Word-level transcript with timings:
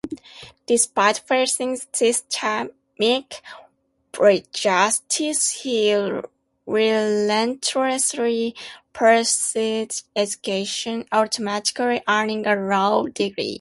Despite 0.65 1.19
facing 1.27 1.77
systemic 1.93 3.43
prejudices, 4.11 5.51
he 5.61 5.93
relentlessly 6.65 8.55
pursued 8.93 9.91
education, 10.15 11.05
ultimately 11.13 12.01
earning 12.07 12.47
a 12.47 12.55
law 12.55 13.03
degree. 13.05 13.49